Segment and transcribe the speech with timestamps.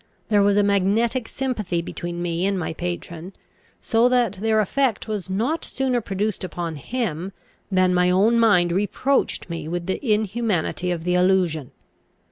[0.29, 3.33] There was a magnetical sympathy between me and my patron,
[3.81, 7.33] so that their effect was not sooner produced upon him,
[7.71, 11.69] than my own mind reproached me with the inhumanity of the allusion.